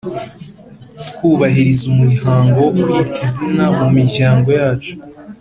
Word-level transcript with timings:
twubahiriza 1.09 1.83
umuhango 1.93 2.55
wo 2.65 2.71
kwita 2.81 3.19
izina 3.27 3.65
mu 3.77 3.85
miryango 3.97 4.49
yacu, 4.59 4.93